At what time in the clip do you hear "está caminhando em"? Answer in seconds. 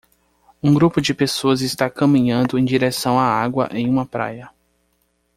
1.61-2.65